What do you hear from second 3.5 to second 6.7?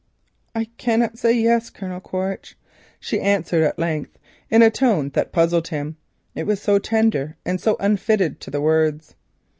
at length, in a tone that puzzled him, it was